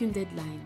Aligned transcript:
une 0.00 0.10
deadline. 0.10 0.60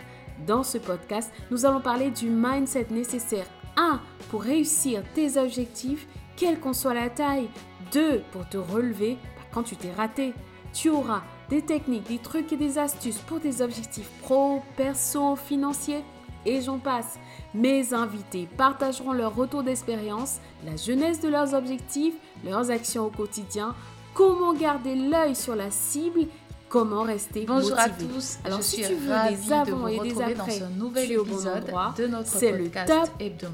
Dans 0.46 0.62
ce 0.62 0.78
podcast, 0.78 1.32
nous 1.50 1.64
allons 1.64 1.80
parler 1.80 2.10
du 2.10 2.28
mindset 2.28 2.86
nécessaire 2.90 3.46
1 3.76 4.00
pour 4.30 4.42
réussir 4.42 5.02
tes 5.14 5.38
objectifs, 5.38 6.06
quelle 6.36 6.58
qu'en 6.58 6.72
soit 6.72 6.94
la 6.94 7.10
taille, 7.10 7.48
2 7.92 8.22
pour 8.32 8.48
te 8.48 8.56
relever 8.56 9.16
quand 9.52 9.62
tu 9.62 9.76
t'es 9.76 9.92
raté. 9.92 10.32
Tu 10.72 10.90
auras 10.90 11.22
des 11.48 11.62
techniques, 11.62 12.08
des 12.08 12.18
trucs 12.18 12.52
et 12.52 12.56
des 12.56 12.78
astuces 12.78 13.18
pour 13.18 13.40
tes 13.40 13.60
objectifs 13.60 14.10
pro, 14.22 14.62
perso, 14.76 15.36
financiers 15.36 16.02
et 16.46 16.60
j'en 16.60 16.78
passe. 16.78 17.18
Mes 17.54 17.94
invités 17.94 18.48
partageront 18.56 19.12
leur 19.12 19.34
retour 19.34 19.62
d'expérience, 19.62 20.40
la 20.64 20.76
jeunesse 20.76 21.20
de 21.20 21.28
leurs 21.28 21.54
objectifs, 21.54 22.14
leurs 22.44 22.70
actions 22.70 23.06
au 23.06 23.10
quotidien, 23.10 23.74
comment 24.14 24.52
garder 24.52 24.94
l'œil 24.94 25.34
sur 25.34 25.54
la 25.54 25.70
cible 25.70 26.26
Comment 26.74 27.04
rester 27.04 27.44
Bonjour 27.46 27.78
à 27.78 27.88
tous. 27.88 28.38
Alors, 28.44 28.58
je 28.58 28.64
si 28.64 28.76
suis 28.82 28.86
tu 28.86 28.94
veux 28.94 29.06
des 29.06 29.52
avant 29.52 29.86
et 29.86 30.00
des 30.00 30.20
après, 30.20 30.34
dans 30.34 30.48
ce 30.48 30.64
nouvel 30.76 31.12
épisode 31.12 31.72
de 31.96 32.06
notre 32.08 32.26
c'est 32.26 32.50
le 32.50 32.68
top, 32.68 33.10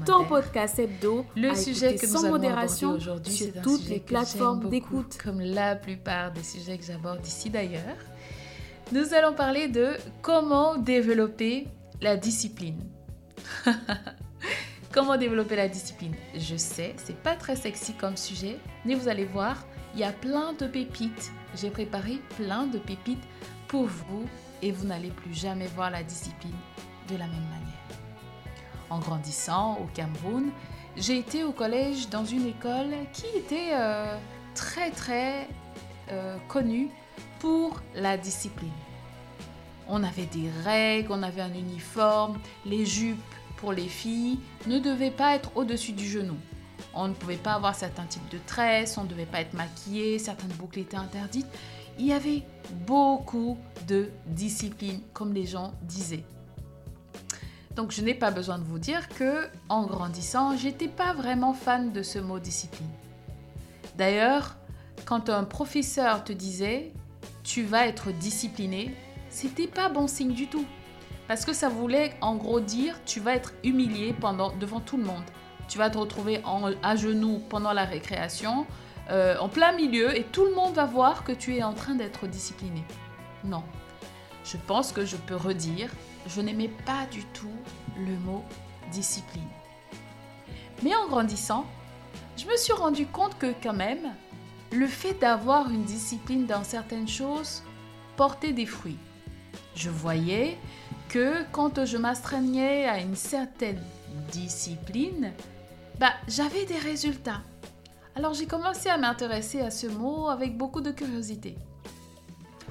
ton 0.07 0.25
podcast 0.25 0.79
hebdo. 0.79 1.23
Le 1.35 1.53
sujet 1.53 1.93
que 1.97 2.07
nous 2.07 2.27
modération 2.27 2.93
aujourd'hui, 2.93 3.31
sur 3.31 3.61
toutes 3.61 3.87
les 3.89 3.99
plateformes 3.99 4.69
d'écoute. 4.71 5.19
Comme 5.23 5.39
la 5.39 5.75
plupart 5.75 6.31
des 6.31 6.41
sujets 6.41 6.79
que 6.79 6.83
j'aborde 6.83 7.23
ici 7.23 7.51
d'ailleurs. 7.51 7.95
Nous 8.91 9.13
allons 9.13 9.35
parler 9.35 9.67
de 9.67 9.97
comment 10.23 10.75
développer 10.75 11.67
la 12.01 12.17
discipline. 12.17 12.79
comment 14.91 15.15
développer 15.15 15.57
la 15.57 15.67
discipline? 15.67 16.15
Je 16.35 16.55
sais, 16.55 16.95
c'est 16.97 17.17
pas 17.17 17.35
très 17.35 17.55
sexy 17.55 17.93
comme 17.93 18.17
sujet, 18.17 18.57
mais 18.83 18.95
vous 18.95 19.07
allez 19.07 19.25
voir, 19.25 19.57
il 19.93 19.99
y 19.99 20.03
a 20.03 20.11
plein 20.11 20.53
de 20.53 20.67
pépites 20.67 21.31
j'ai 21.55 21.69
préparé 21.69 22.21
plein 22.37 22.65
de 22.65 22.77
pépites 22.77 23.23
pour 23.67 23.85
vous 23.85 24.25
et 24.61 24.71
vous 24.71 24.87
n'allez 24.87 25.09
plus 25.09 25.33
jamais 25.33 25.67
voir 25.67 25.91
la 25.91 26.03
discipline 26.03 26.55
de 27.09 27.17
la 27.17 27.25
même 27.25 27.43
manière. 27.43 27.59
En 28.89 28.99
grandissant 28.99 29.77
au 29.79 29.85
Cameroun, 29.93 30.51
j'ai 30.95 31.17
été 31.17 31.43
au 31.43 31.51
collège 31.51 32.09
dans 32.09 32.25
une 32.25 32.47
école 32.47 32.91
qui 33.13 33.25
était 33.37 33.71
euh, 33.73 34.17
très 34.55 34.91
très 34.91 35.47
euh, 36.11 36.37
connue 36.47 36.89
pour 37.39 37.81
la 37.95 38.17
discipline. 38.17 38.69
On 39.87 40.03
avait 40.03 40.25
des 40.25 40.49
règles, 40.63 41.11
on 41.11 41.23
avait 41.23 41.41
un 41.41 41.53
uniforme, 41.53 42.39
les 42.65 42.85
jupes 42.85 43.17
pour 43.57 43.73
les 43.73 43.87
filles 43.87 44.39
ne 44.67 44.79
devaient 44.79 45.11
pas 45.11 45.35
être 45.35 45.51
au-dessus 45.55 45.91
du 45.91 46.07
genou. 46.07 46.37
On 46.93 47.07
ne 47.07 47.13
pouvait 47.13 47.37
pas 47.37 47.53
avoir 47.53 47.75
certains 47.75 48.05
types 48.05 48.29
de 48.29 48.39
tresses, 48.45 48.97
on 48.97 49.03
ne 49.03 49.07
devait 49.07 49.25
pas 49.25 49.41
être 49.41 49.53
maquillé, 49.53 50.19
certaines 50.19 50.51
boucles 50.51 50.79
étaient 50.79 50.97
interdites. 50.97 51.47
Il 51.99 52.05
y 52.05 52.13
avait 52.13 52.43
beaucoup 52.85 53.57
de 53.87 54.09
discipline, 54.27 55.01
comme 55.13 55.33
les 55.33 55.45
gens 55.45 55.73
disaient. 55.83 56.23
Donc 57.75 57.91
je 57.91 58.01
n'ai 58.01 58.13
pas 58.13 58.31
besoin 58.31 58.57
de 58.57 58.63
vous 58.63 58.79
dire 58.79 59.07
que 59.09 59.47
en 59.69 59.85
grandissant, 59.85 60.57
j'étais 60.57 60.87
pas 60.87 61.13
vraiment 61.13 61.53
fan 61.53 61.91
de 61.91 62.03
ce 62.03 62.19
mot 62.19 62.39
discipline. 62.39 62.89
D'ailleurs, 63.97 64.57
quand 65.05 65.29
un 65.29 65.43
professeur 65.43 66.23
te 66.23 66.33
disait 66.33 66.91
tu 67.43 67.63
vas 67.63 67.87
être 67.87 68.11
discipliné, 68.11 68.93
c'était 69.29 69.67
pas 69.67 69.89
bon 69.89 70.07
signe 70.07 70.33
du 70.33 70.47
tout. 70.47 70.65
Parce 71.27 71.45
que 71.45 71.53
ça 71.53 71.69
voulait 71.69 72.13
en 72.21 72.35
gros 72.35 72.59
dire 72.59 72.99
tu 73.05 73.19
vas 73.19 73.35
être 73.35 73.53
humilié 73.63 74.13
pendant 74.13 74.51
devant 74.57 74.81
tout 74.81 74.97
le 74.97 75.03
monde 75.03 75.23
tu 75.71 75.77
vas 75.77 75.89
te 75.89 75.97
retrouver 75.97 76.43
à 76.83 76.97
genoux 76.97 77.41
pendant 77.47 77.71
la 77.71 77.85
récréation, 77.85 78.65
euh, 79.09 79.37
en 79.39 79.47
plein 79.47 79.71
milieu, 79.71 80.13
et 80.17 80.23
tout 80.23 80.43
le 80.43 80.53
monde 80.53 80.73
va 80.73 80.83
voir 80.83 81.23
que 81.23 81.31
tu 81.31 81.55
es 81.55 81.63
en 81.63 81.71
train 81.71 81.95
d'être 81.95 82.27
discipliné. 82.27 82.83
Non. 83.45 83.63
Je 84.43 84.57
pense 84.67 84.91
que 84.91 85.05
je 85.05 85.15
peux 85.15 85.37
redire, 85.37 85.89
je 86.27 86.41
n'aimais 86.41 86.69
pas 86.85 87.05
du 87.09 87.23
tout 87.23 87.55
le 87.95 88.17
mot 88.25 88.43
discipline. 88.91 89.47
Mais 90.83 90.93
en 90.93 91.07
grandissant, 91.07 91.65
je 92.35 92.47
me 92.47 92.57
suis 92.57 92.73
rendu 92.73 93.05
compte 93.05 93.37
que 93.37 93.53
quand 93.63 93.73
même, 93.73 94.11
le 94.73 94.87
fait 94.87 95.13
d'avoir 95.13 95.69
une 95.69 95.85
discipline 95.85 96.47
dans 96.47 96.65
certaines 96.65 97.07
choses 97.07 97.63
portait 98.17 98.51
des 98.51 98.65
fruits. 98.65 98.99
Je 99.75 99.89
voyais 99.89 100.57
que 101.07 101.45
quand 101.53 101.85
je 101.85 101.95
m'astreignais 101.95 102.89
à 102.89 102.99
une 102.99 103.15
certaine 103.15 103.81
discipline, 104.33 105.31
bah, 106.01 106.13
j'avais 106.27 106.65
des 106.65 106.79
résultats. 106.79 107.43
Alors 108.15 108.33
j'ai 108.33 108.47
commencé 108.47 108.89
à 108.89 108.97
m'intéresser 108.97 109.61
à 109.61 109.69
ce 109.69 109.85
mot 109.85 110.29
avec 110.29 110.57
beaucoup 110.57 110.81
de 110.81 110.89
curiosité. 110.89 111.55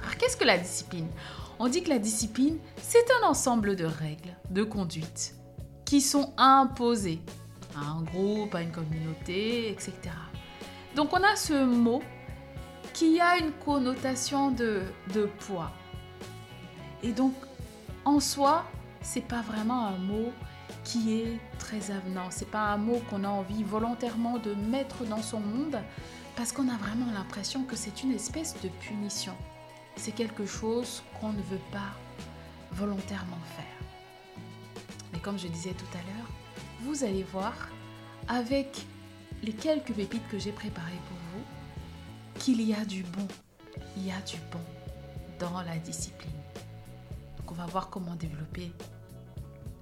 Alors 0.01 0.17
qu'est-ce 0.17 0.35
que 0.35 0.43
la 0.43 0.57
discipline? 0.57 1.07
On 1.57 1.69
dit 1.69 1.81
que 1.81 1.87
la 1.87 1.99
discipline, 1.99 2.57
c'est 2.75 3.05
un 3.21 3.27
ensemble 3.29 3.77
de 3.77 3.85
règles, 3.85 4.35
de 4.49 4.63
conduite, 4.63 5.33
qui 5.85 6.01
sont 6.01 6.33
imposées 6.35 7.21
à 7.73 7.79
un 7.79 8.01
groupe, 8.01 8.53
à 8.53 8.63
une 8.63 8.71
communauté, 8.73 9.71
etc. 9.71 9.93
Donc 10.97 11.13
on 11.13 11.23
a 11.23 11.37
ce 11.37 11.63
mot 11.63 12.03
qui 12.93 13.21
a 13.21 13.37
une 13.37 13.53
connotation 13.53 14.51
de, 14.51 14.81
de 15.13 15.29
poids. 15.47 15.71
Et 17.01 17.13
donc, 17.13 17.33
en 18.03 18.19
soi, 18.19 18.65
c'est 19.01 19.25
pas 19.25 19.41
vraiment 19.41 19.87
un 19.87 19.97
mot 19.97 20.33
qui 20.83 21.13
est 21.13 21.39
très 21.59 21.91
avenant. 21.91 22.29
C'est 22.29 22.49
pas 22.49 22.71
un 22.71 22.77
mot 22.77 23.01
qu'on 23.09 23.23
a 23.23 23.29
envie 23.29 23.63
volontairement 23.63 24.37
de 24.37 24.53
mettre 24.53 25.05
dans 25.05 25.21
son 25.21 25.39
monde 25.39 25.79
parce 26.35 26.51
qu'on 26.51 26.69
a 26.69 26.77
vraiment 26.77 27.11
l'impression 27.13 27.63
que 27.63 27.75
c'est 27.75 28.03
une 28.03 28.11
espèce 28.11 28.55
de 28.61 28.69
punition. 28.69 29.33
C'est 29.95 30.13
quelque 30.13 30.45
chose 30.45 31.03
qu'on 31.19 31.33
ne 31.33 31.41
veut 31.41 31.61
pas 31.71 31.93
volontairement 32.71 33.39
faire. 33.55 34.43
Mais 35.13 35.19
comme 35.19 35.37
je 35.37 35.47
disais 35.47 35.73
tout 35.73 35.97
à 35.97 35.97
l'heure, 35.97 36.29
vous 36.81 37.03
allez 37.03 37.23
voir 37.23 37.53
avec 38.27 38.85
les 39.43 39.53
quelques 39.53 39.93
pépites 39.93 40.27
que 40.29 40.39
j'ai 40.39 40.51
préparées 40.51 40.91
pour 41.07 41.17
vous 41.33 41.43
qu'il 42.39 42.61
y 42.61 42.73
a 42.73 42.85
du 42.85 43.03
bon. 43.03 43.27
Il 43.97 44.05
y 44.07 44.11
a 44.11 44.21
du 44.21 44.37
bon 44.51 44.63
dans 45.39 45.61
la 45.61 45.77
discipline. 45.77 46.31
Donc 47.37 47.51
on 47.51 47.55
va 47.55 47.65
voir 47.65 47.89
comment 47.89 48.15
développer 48.15 48.71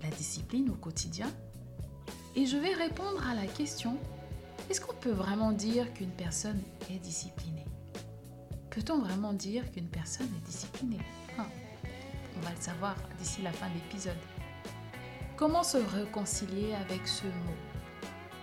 la 0.01 0.09
discipline 0.09 0.69
au 0.69 0.75
quotidien 0.75 1.29
et 2.35 2.45
je 2.45 2.57
vais 2.57 2.73
répondre 2.73 3.21
à 3.27 3.33
la 3.33 3.47
question, 3.47 3.97
est-ce 4.69 4.79
qu'on 4.79 4.93
peut 4.93 5.11
vraiment 5.11 5.51
dire 5.51 5.91
qu'une 5.93 6.11
personne 6.11 6.61
est 6.89 6.99
disciplinée? 6.99 7.65
Peut-on 8.69 8.99
vraiment 8.99 9.33
dire 9.33 9.69
qu'une 9.71 9.87
personne 9.87 10.27
est 10.37 10.45
disciplinée? 10.45 11.01
Hein, 11.37 11.47
On 12.37 12.39
va 12.41 12.51
le 12.51 12.61
savoir 12.61 12.95
d'ici 13.17 13.41
la 13.41 13.51
fin 13.51 13.67
de 13.69 13.73
l'épisode. 13.73 14.17
Comment 15.35 15.63
se 15.63 15.77
réconcilier 15.77 16.75
avec 16.75 17.07
ce 17.07 17.25
mot 17.25 17.57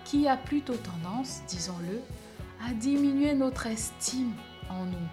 qui 0.03 0.27
a 0.27 0.35
plutôt 0.35 0.75
tendance, 0.75 1.41
disons-le, 1.47 2.01
à 2.67 2.73
diminuer 2.73 3.33
notre 3.35 3.67
estime 3.67 4.33
en 4.69 4.85
nous? 4.85 5.07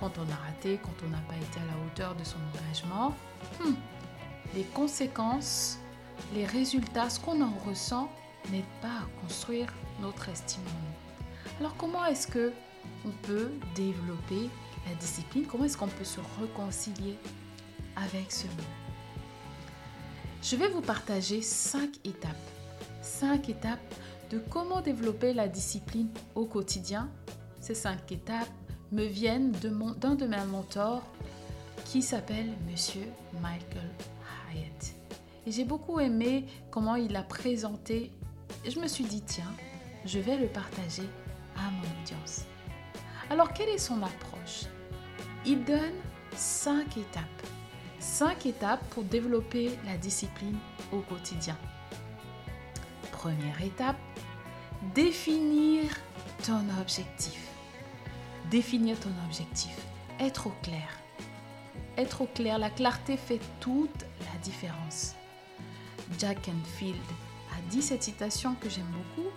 Quand 0.00 0.12
on 0.18 0.32
a 0.32 0.36
raté, 0.46 0.80
quand 0.82 1.04
on 1.06 1.10
n'a 1.10 1.20
pas 1.28 1.36
été 1.36 1.60
à 1.60 1.66
la 1.66 1.84
hauteur 1.84 2.14
de 2.16 2.24
son 2.24 2.38
engagement, 2.54 3.14
hmm, 3.60 3.74
les 4.54 4.64
conséquences, 4.64 5.78
les 6.34 6.46
résultats, 6.46 7.10
ce 7.10 7.20
qu'on 7.20 7.40
en 7.42 7.52
ressent 7.66 8.08
n'aide 8.50 8.64
pas 8.80 8.88
à 8.88 9.20
construire 9.20 9.72
notre 10.00 10.28
estime 10.28 10.62
Alors 11.60 11.76
comment 11.76 12.04
est-ce 12.04 12.26
que 12.26 12.52
on 13.06 13.10
peut 13.26 13.50
développer 13.74 14.50
la 14.88 14.94
discipline? 14.96 15.46
Comment 15.46 15.64
est-ce 15.64 15.76
qu'on 15.76 15.88
peut 15.88 16.04
se 16.04 16.20
réconcilier 16.40 17.18
avec 17.96 18.30
ce 18.30 18.46
mot 18.46 18.70
Je 20.42 20.56
vais 20.56 20.68
vous 20.68 20.82
partager 20.82 21.40
cinq 21.42 21.90
étapes. 22.04 22.30
Cinq 23.02 23.48
étapes 23.48 23.94
de 24.30 24.38
comment 24.50 24.80
développer 24.80 25.32
la 25.32 25.48
discipline 25.48 26.08
au 26.34 26.44
quotidien. 26.44 27.08
Ces 27.60 27.74
cinq 27.74 28.12
étapes 28.12 28.48
me 28.92 29.04
viennent 29.04 29.52
d'un 29.52 30.14
de, 30.14 30.16
de 30.16 30.26
mes 30.26 30.44
mentors 30.44 31.02
qui 31.86 32.02
s'appelle 32.02 32.52
Monsieur 32.70 33.06
Michael 33.40 33.90
et 35.46 35.52
j'ai 35.52 35.64
beaucoup 35.64 36.00
aimé 36.00 36.46
comment 36.70 36.96
il 36.96 37.14
a 37.16 37.22
présenté. 37.22 38.10
Je 38.66 38.78
me 38.80 38.86
suis 38.86 39.04
dit, 39.04 39.22
tiens, 39.22 39.52
je 40.04 40.18
vais 40.18 40.36
le 40.36 40.46
partager 40.46 41.08
à 41.56 41.70
mon 41.70 42.02
audience. 42.02 42.44
Alors, 43.30 43.52
quelle 43.52 43.68
est 43.68 43.78
son 43.78 44.02
approche? 44.02 44.66
Il 45.44 45.64
donne 45.64 46.00
cinq 46.34 46.96
étapes. 46.96 47.46
Cinq 47.98 48.46
étapes 48.46 48.84
pour 48.90 49.04
développer 49.04 49.70
la 49.86 49.96
discipline 49.96 50.58
au 50.92 51.00
quotidien. 51.00 51.56
Première 53.12 53.62
étape, 53.62 53.96
définir 54.94 55.84
ton 56.44 56.62
objectif. 56.80 57.48
Définir 58.50 58.98
ton 59.00 59.12
objectif. 59.26 59.76
Être 60.20 60.46
au 60.46 60.52
clair 60.62 60.88
être 61.96 62.22
au 62.22 62.26
clair, 62.26 62.58
la 62.58 62.70
clarté 62.70 63.16
fait 63.16 63.40
toute 63.60 64.04
la 64.20 64.38
différence. 64.42 65.14
Jack 66.18 66.48
Enfield 66.48 66.96
a 67.52 67.70
dit 67.70 67.82
cette 67.82 68.02
citation 68.02 68.54
que 68.60 68.68
j'aime 68.68 68.90
beaucoup. 68.92 69.28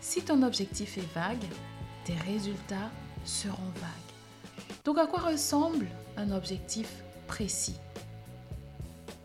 Si 0.00 0.22
ton 0.22 0.42
objectif 0.42 0.98
est 0.98 1.14
vague, 1.14 1.44
tes 2.04 2.14
résultats 2.14 2.90
seront 3.24 3.70
vagues. 3.76 4.12
Donc 4.84 4.98
à 4.98 5.06
quoi 5.06 5.20
ressemble 5.20 5.86
un 6.16 6.30
objectif 6.32 6.88
précis? 7.26 7.76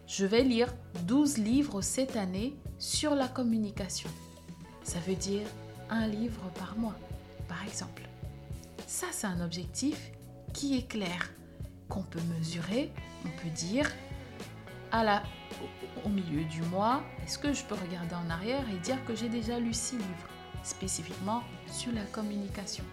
Je 0.07 0.25
vais 0.25 0.44
lire 0.44 0.74
12 1.06 1.38
livres 1.38 1.81
cette 1.81 2.16
année 2.16 2.56
sur 2.80 3.16
la 3.16 3.28
communication. 3.28 4.10
Ça 4.83 5.00
veut 5.00 5.16
dire 5.16 5.45
un 5.90 6.07
livre 6.07 6.42
par 6.57 6.78
mois, 6.78 6.95
par 7.48 7.63
exemple. 7.63 8.04
Ça, 8.88 9.07
c'est 9.12 9.28
un 9.28 9.42
objectif 9.42 10.12
qui 10.54 10.78
est 10.78 10.88
clair, 10.88 11.30
qu'on 11.89 12.04
peut 12.04 12.22
mesurer, 12.38 12.92
on 13.25 13.30
peut 13.42 13.50
dire 13.50 13.89
à 14.92 15.04
la, 15.04 15.24
au 16.06 16.10
milieu 16.10 16.44
du 16.45 16.62
mois, 16.63 17.04
est-ce 17.24 17.38
que 17.38 17.54
je 17.54 17.63
peux 17.63 17.75
regarder 17.75 18.16
en 18.16 18.30
arrière 18.30 18.63
et 18.69 18.78
dire 18.78 19.04
que 19.06 19.16
j'ai 19.16 19.30
déjà 19.30 19.60
lu 19.60 19.74
six 19.74 19.98
livres, 19.98 20.28
spécifiquement 20.63 21.44
sur 21.68 21.92
la 21.92 22.04
communication. 22.04 22.84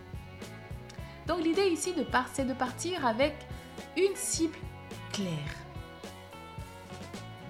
Donc 1.27 1.43
l'idée 1.43 1.69
ici, 1.69 1.93
de 1.95 2.05
c'est 2.33 2.45
de 2.45 2.53
partir 2.53 3.07
avec 3.07 3.35
une 3.97 4.15
cible 4.15 4.59
claire. 5.13 5.55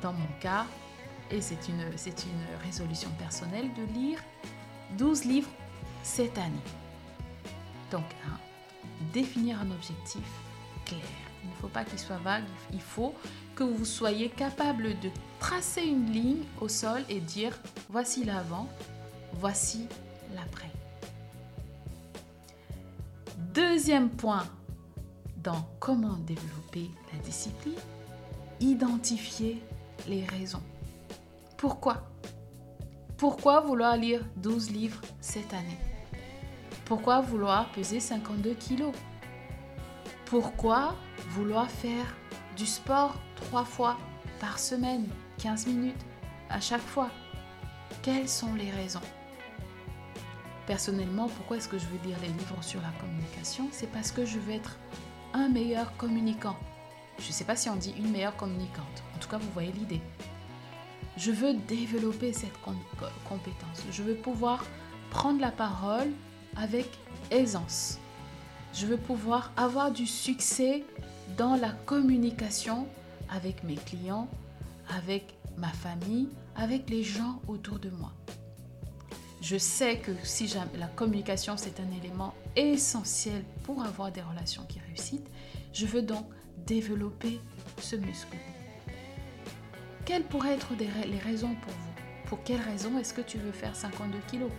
Dans 0.01 0.13
mon 0.13 0.29
cas, 0.41 0.67
et 1.31 1.41
c'est 1.41 1.69
une, 1.69 1.85
c'est 1.97 2.25
une 2.25 2.65
résolution 2.65 3.11
personnelle, 3.19 3.71
de 3.75 3.83
lire 3.95 4.19
12 4.99 5.25
livres 5.25 5.51
cette 6.03 6.37
année. 6.39 6.55
Donc, 7.91 8.05
définir 9.13 9.61
un 9.61 9.71
objectif 9.71 10.23
clair. 10.85 11.24
Pas 11.75 11.85
qu'il 11.85 11.99
soit 11.99 12.19
vague, 12.19 12.45
il 12.73 12.81
faut 12.81 13.15
que 13.57 13.65
vous 13.65 13.85
soyez 13.85 14.31
capable 14.31 14.99
de 15.01 15.11
tracer 15.41 15.83
une 15.83 16.11
ligne 16.11 16.45
au 16.61 16.69
sol 16.69 17.03
et 17.09 17.21
dire 17.21 17.59
voici 17.91 18.25
l'avant, 18.25 18.69
voici 19.35 19.89
l'après. 20.35 20.71
Deuxième 23.53 24.09
point 24.09 24.47
dans 25.43 25.69
comment 25.79 26.17
développer 26.27 26.91
la 27.13 27.19
discipline, 27.19 27.75
identifier 28.61 29.63
les 30.09 30.25
raisons. 30.25 30.63
Pourquoi? 31.57 32.09
Pourquoi 33.17 33.61
vouloir 33.61 33.97
lire 33.97 34.25
12 34.37 34.71
livres 34.71 35.01
cette 35.21 35.53
année? 35.53 35.79
Pourquoi 36.85 37.21
vouloir 37.21 37.69
peser 37.73 38.01
52 38.01 38.55
kilos? 38.55 38.95
Pourquoi 40.25 40.95
vouloir 41.31 41.71
faire 41.71 42.07
du 42.57 42.67
sport 42.67 43.15
trois 43.37 43.65
fois 43.65 43.97
par 44.41 44.59
semaine, 44.59 45.07
15 45.39 45.67
minutes 45.67 46.05
à 46.51 46.61
chaque 46.61 46.81
fois 46.83 47.11
Quelles 48.03 48.29
sont 48.29 48.55
les 48.55 48.71
raisons? 48.71 49.01
Personnellement, 50.67 51.29
pourquoi 51.29 51.59
est-ce 51.59 51.69
que 51.69 51.79
je 51.79 51.87
veux 51.87 51.99
lire 52.07 52.17
les 52.23 52.29
livres 52.29 52.63
sur 52.63 52.81
la 52.81 52.91
communication? 53.01 53.69
C'est 53.71 53.91
parce 53.91 54.11
que 54.11 54.25
je 54.25 54.39
veux 54.39 54.53
être 54.53 54.79
un 55.35 55.49
meilleur 55.49 55.97
communicant. 55.97 56.57
Je 57.19 57.29
ne 57.29 57.33
sais 57.33 57.45
pas 57.45 57.57
si 57.57 57.69
on 57.69 57.77
dit 57.77 57.95
une 57.99 58.11
meilleure 58.11 58.37
communicante. 58.37 59.03
En 59.15 59.19
tout 59.19 59.29
cas, 59.29 59.39
vous 59.39 59.51
voyez 59.53 59.73
l'idée. 59.73 60.01
Je 61.17 61.31
veux 61.31 61.55
développer 61.55 62.33
cette 62.33 62.59
compétence. 62.61 63.83
Je 63.93 64.03
veux 64.03 64.17
pouvoir 64.17 64.65
prendre 65.11 65.41
la 65.41 65.51
parole 65.51 66.11
avec 66.57 66.87
aisance. 67.31 67.99
Je 68.73 68.87
veux 68.87 68.97
pouvoir 68.97 69.53
avoir 69.57 69.93
du 69.93 70.07
succès 70.07 70.85
dans 71.37 71.57
la 71.57 71.71
communication 71.87 72.87
avec 73.31 73.65
mes 73.65 73.77
clients, 73.77 74.29
avec 74.89 75.35
ma 75.57 75.69
famille, 75.69 76.29
avec 76.57 76.89
les 76.91 77.03
gens 77.03 77.41
autour 77.49 77.79
de 77.79 77.91
moi. 77.91 78.13
Je 79.41 79.59
sais 79.59 79.99
que 79.99 80.13
si 80.23 80.53
la 80.79 80.87
communication, 80.87 81.57
c'est 81.57 81.81
un 81.81 81.91
élément 82.03 82.35
essentiel 82.57 83.45
pour 83.65 83.83
avoir 83.85 84.11
des 84.11 84.23
relations 84.23 84.65
qui 84.69 84.81
réussissent, 84.81 85.21
je 85.73 85.87
veux 85.87 86.03
donc 86.03 86.27
développer 86.67 87.41
ce 87.79 87.97
muscle. 87.97 88.37
Quelles 90.05 90.25
pourraient 90.25 90.55
être 90.55 90.73
les 90.79 91.19
raisons 91.19 91.55
pour 91.55 91.73
vous? 91.73 92.27
Pour 92.27 92.43
quelles 92.43 92.61
raisons 92.61 92.99
est-ce 92.99 93.13
que 93.13 93.21
tu 93.21 93.39
veux 93.39 93.53
faire 93.53 93.77
52 93.77 94.19
kilos? 94.29 94.51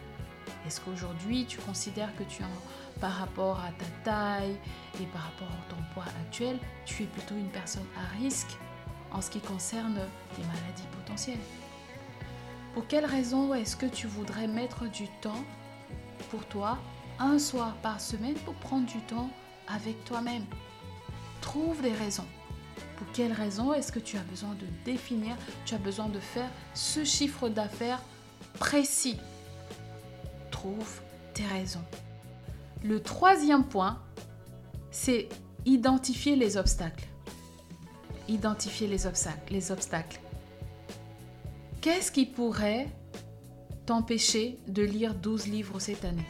Est-ce 0.66 0.82
qu'aujourd'hui 0.82 1.46
tu 1.46 1.58
considères 1.60 2.16
que 2.16 2.24
tu 2.24 2.44
en, 2.44 3.00
par 3.00 3.12
rapport 3.12 3.60
à 3.60 3.72
ta 3.72 3.86
taille 4.12 4.58
et 5.02 5.06
par 5.08 5.24
rapport 5.24 5.48
à 5.48 5.70
ton 5.70 5.78
poids 5.94 6.06
actuel, 6.22 6.58
tu 6.86 7.04
es 7.04 7.08
plutôt 7.08 7.36
une 7.36 7.50
personne 7.50 7.86
à 7.98 8.18
risque 8.18 8.58
en 9.12 9.22
ce 9.22 9.30
qui 9.30 9.40
concerne 9.40 9.96
des 9.96 10.44
maladies 10.44 10.88
potentielles? 11.00 11.40
Pour 12.74 12.88
quelle 12.88 13.06
raison 13.06 13.54
est-ce 13.54 13.76
que 13.76 13.86
tu 13.86 14.08
voudrais 14.08 14.48
mettre 14.48 14.90
du 14.90 15.08
temps 15.22 15.44
pour 16.30 16.46
toi, 16.46 16.78
un 17.20 17.40
soir 17.40 17.76
par 17.82 18.02
semaine, 18.02 18.36
pour 18.46 18.56
prendre 18.56 18.86
du 18.86 19.00
temps 19.02 19.30
avec 19.68 20.04
toi-même? 20.06 20.44
Trouve 21.42 21.82
des 21.82 21.94
raisons. 21.94 22.26
Pour 22.98 23.08
quelle 23.14 23.32
raison 23.32 23.74
est-ce 23.74 23.92
que 23.92 24.00
tu 24.00 24.18
as 24.18 24.24
besoin 24.24 24.54
de 24.56 24.66
définir, 24.84 25.36
tu 25.66 25.76
as 25.76 25.78
besoin 25.78 26.08
de 26.08 26.20
faire 26.20 26.50
ce 26.74 27.04
chiffre 27.06 27.48
d'affaires 27.48 28.02
précis? 28.60 29.20
Trouve 30.52 31.02
tes 31.34 31.46
raisons. 31.46 31.84
Le 32.84 33.02
troisième 33.02 33.66
point, 33.66 34.00
c'est 34.92 35.28
identifier 35.66 36.36
les 36.36 36.58
obstacles. 36.58 37.08
Identifier 38.28 38.88
les 38.88 39.06
obstacles. 39.06 39.54
Les 39.54 39.72
obstacles. 39.72 40.20
Qu'est-ce 41.82 42.12
qui 42.12 42.26
pourrait 42.26 42.88
t'empêcher 43.86 44.58
de 44.68 44.84
lire 44.84 45.14
12 45.14 45.48
livres 45.48 45.80
cette 45.80 46.06
année? 46.06 46.26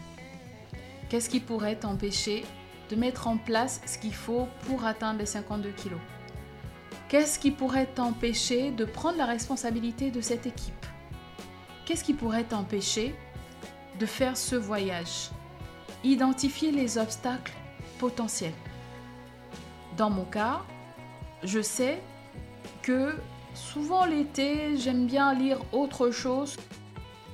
Qu'est-ce 1.10 1.30
qui 1.30 1.40
pourrait 1.40 1.78
t'empêcher 1.78 2.44
de 2.90 2.96
mettre 2.96 3.28
en 3.28 3.38
place 3.38 3.82
ce 3.86 3.98
qu'il 3.98 4.14
faut 4.14 4.48
pour 4.68 4.86
atteindre 4.86 5.20
les 5.20 5.26
52 5.26 5.70
kilos? 5.72 6.00
Qu'est-ce 7.08 7.38
qui 7.38 7.52
pourrait 7.52 7.86
t'empêcher 7.86 8.72
de 8.72 8.84
prendre 8.84 9.18
la 9.18 9.26
responsabilité 9.26 10.12
de 10.12 10.22
cette 10.22 10.48
équipe? 10.48 10.86
Qu'est-ce 11.86 12.04
qui 12.04 12.14
pourrait 12.14 12.44
t'empêcher 12.44 13.16
de 14.00 14.06
faire 14.06 14.38
ce 14.38 14.56
voyage 14.56 15.30
Identifier 16.04 16.72
les 16.72 16.98
obstacles 16.98 17.54
potentiels. 17.98 18.54
Dans 19.98 20.10
mon 20.10 20.26
cas, 20.26 20.62
je 21.44 21.62
sais 21.62 22.02
que 22.84 23.16
Souvent 23.56 24.06
l'été, 24.06 24.76
j'aime 24.76 25.08
bien 25.08 25.34
lire 25.34 25.60
autre 25.72 26.12
chose 26.12 26.58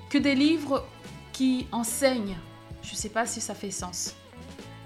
que 0.09 0.19
des 0.19 0.35
livres 0.35 0.85
qui 1.33 1.65
enseignent. 1.71 2.37
Je 2.83 2.91
ne 2.91 2.95
sais 2.95 3.09
pas 3.09 3.25
si 3.25 3.41
ça 3.41 3.55
fait 3.55 3.71
sens. 3.71 4.15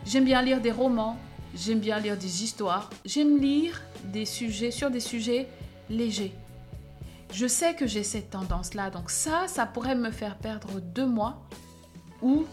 J'aime 0.06 0.24
bien 0.24 0.42
lire 0.42 0.62
des 0.62 0.72
romans, 0.72 1.18
j'aime 1.54 1.80
bien 1.80 2.00
lire 2.00 2.16
des 2.16 2.44
histoires, 2.44 2.90
j'aime 3.04 3.38
lire 3.38 3.82
des 4.06 4.24
sujets 4.24 4.72
sur 4.72 4.90
des 4.90 5.02
sujets 5.02 5.50
légers. 5.90 6.34
Je 7.34 7.48
sais 7.48 7.76
que 7.76 7.86
j'ai 7.86 8.04
cette 8.04 8.30
tendance-là, 8.30 8.90
donc 8.90 9.10
ça, 9.10 9.48
ça 9.48 9.66
pourrait 9.66 9.96
me 9.96 10.12
faire 10.12 10.38
perdre 10.38 10.80
deux 10.80 11.08
mois 11.08 11.42
où 12.22 12.46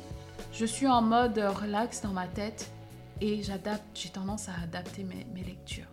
je 0.52 0.64
suis 0.64 0.87
en 0.87 1.02
mode 1.02 1.38
relax 1.38 2.00
dans 2.00 2.12
ma 2.12 2.26
tête 2.26 2.71
et 3.21 3.42
j'adapte, 3.42 3.85
j'ai 3.95 4.09
tendance 4.09 4.49
à 4.49 4.52
adapter 4.62 5.04
mes, 5.04 5.26
mes 5.35 5.45
lectures. 5.45 5.88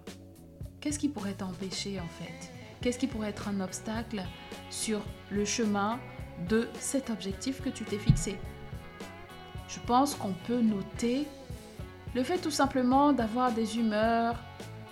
Qu'est-ce 0.82 1.00
qui 1.00 1.10
pourrait 1.10 1.34
t'empêcher 1.34 2.00
en 2.00 2.08
fait? 2.08 2.52
Qu'est-ce 2.82 2.98
qui 2.98 3.08
pourrait 3.08 3.30
être 3.30 3.50
un 3.50 3.60
obstacle 3.60 4.24
sur 4.70 5.02
le 5.30 5.44
chemin 5.44 6.00
de 6.48 6.70
cet 6.80 7.10
objectif 7.10 7.62
que 7.62 7.70
tu 7.70 7.84
t'es 7.84 7.98
fixé? 7.98 8.38
Je 9.68 9.80
pense 9.86 10.16
qu'on 10.16 10.34
peut 10.48 10.62
noter 10.62 11.28
le 12.16 12.24
fait 12.24 12.38
tout 12.38 12.52
simplement 12.52 13.14
d'avoir 13.14 13.52
des 13.52 13.78
humeurs, 13.78 14.36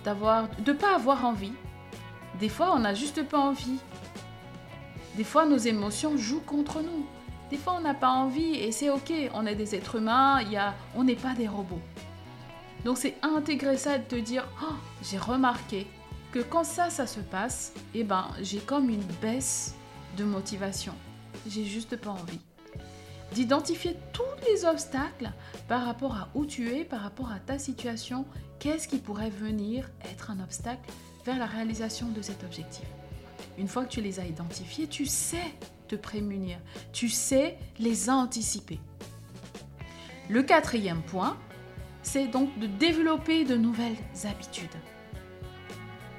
d'avoir 0.04 0.50
de 0.60 0.72
pas 0.72 0.96
avoir 0.96 1.26
envie. 1.26 1.54
Des 2.40 2.50
fois, 2.50 2.74
on 2.76 2.80
n'a 2.80 2.94
juste 2.94 3.24
pas 3.24 3.40
envie. 3.40 3.80
Des 5.16 5.24
fois, 5.24 5.46
nos 5.46 5.58
émotions 5.58 6.16
jouent 6.18 6.42
contre 6.46 6.82
nous. 6.82 7.08
Des 7.50 7.58
fois, 7.58 7.76
on 7.78 7.82
n'a 7.82 7.94
pas 7.94 8.10
envie 8.10 8.56
et 8.56 8.72
c'est 8.72 8.90
ok. 8.90 9.14
On 9.34 9.46
est 9.46 9.56
des 9.56 9.76
êtres 9.76 9.96
humains. 9.96 10.42
Y 10.42 10.58
a, 10.58 10.76
on 10.96 11.04
n'est 11.04 11.16
pas 11.16 11.34
des 11.34 11.48
robots. 11.48 11.82
Donc, 12.84 12.98
c'est 12.98 13.16
intégrer 13.22 13.78
ça 13.78 13.96
et 13.96 14.04
te 14.04 14.16
dire, 14.16 14.48
oh, 14.64 14.76
j'ai 15.02 15.18
remarqué 15.18 15.88
que 16.32 16.40
quand 16.40 16.64
ça, 16.64 16.90
ça 16.90 17.08
se 17.08 17.20
passe, 17.20 17.74
eh 17.94 18.04
ben, 18.04 18.28
j'ai 18.42 18.60
comme 18.60 18.90
une 18.90 19.06
baisse 19.22 19.76
de 20.18 20.24
motivation. 20.24 20.94
J'ai 21.48 21.66
juste 21.66 21.96
pas 21.96 22.12
envie. 22.12 22.40
D'identifier 23.34 23.96
tous 24.14 24.24
les 24.48 24.66
obstacles 24.66 25.32
par 25.68 25.86
rapport 25.86 26.16
à 26.16 26.30
où 26.34 26.46
tu 26.46 26.74
es, 26.74 26.84
par 26.84 27.02
rapport 27.02 27.32
à 27.32 27.40
ta 27.40 27.60
situation, 27.60 28.26
qu'est-ce 28.60 28.88
qui 28.88 28.98
pourrait 28.98 29.30
venir 29.30 29.90
être 30.06 30.32
un 30.32 30.40
obstacle 30.40 30.90
vers 31.26 31.38
la 31.38 31.46
réalisation 31.46 32.08
de 32.08 32.22
cet 32.22 32.44
objectif? 32.44 32.86
Une 33.58 33.68
fois 33.68 33.86
que 33.86 33.90
tu 33.90 34.02
les 34.02 34.20
as 34.20 34.26
identifiés, 34.26 34.88
tu 34.88 35.06
sais 35.06 35.54
te 35.88 35.96
prémunir, 35.96 36.58
tu 36.94 37.10
sais 37.10 37.58
les 37.80 38.10
anticiper. 38.10 38.80
Le 40.30 40.44
quatrième 40.44 41.02
point, 41.02 41.38
c'est 42.04 42.28
donc 42.28 42.58
de 42.60 42.68
développer 42.68 43.44
de 43.44 43.56
nouvelles 43.56 43.98
habitudes. 44.24 44.70